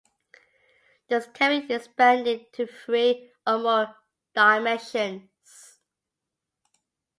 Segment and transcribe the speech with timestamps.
[1.09, 3.95] This can be expanded to three or more
[4.33, 5.77] dimensions.